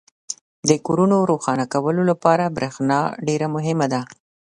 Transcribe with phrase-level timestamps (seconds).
[0.69, 4.01] •د کورونو روښانه کولو لپاره برېښنا ډېره مهمه ده.